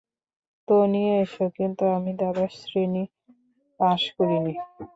তো 0.67 0.75
নিয়ে 0.93 1.13
এসো 1.23 1.45
-কিন্তু, 1.49 1.83
আমি 1.97 2.11
দ্বাদশ 2.19 2.53
শ্রেণী 2.61 3.03
পাশ 3.79 4.01
করিনি। 4.17 4.53